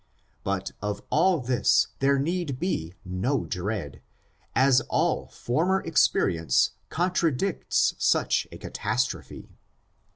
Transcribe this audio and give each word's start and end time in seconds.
But 0.43 0.71
of 0.81 1.03
all 1.11 1.39
this 1.41 1.89
there 1.99 2.17
need 2.17 2.57
be 2.59 2.95
no 3.05 3.45
dread, 3.45 4.01
as 4.55 4.81
all 4.89 5.27
former 5.27 5.81
experience 5.81 6.71
contradicts 6.89 7.93
such 7.99 8.47
a 8.51 8.57
catastrophe. 8.57 9.59